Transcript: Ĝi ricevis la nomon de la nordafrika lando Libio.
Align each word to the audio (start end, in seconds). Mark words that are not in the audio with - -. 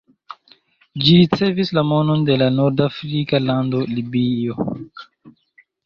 Ĝi 1.03 1.17
ricevis 1.19 1.73
la 1.79 1.83
nomon 1.91 2.25
de 2.31 2.39
la 2.45 2.49
nordafrika 2.57 3.43
lando 3.47 3.87
Libio. 3.95 4.71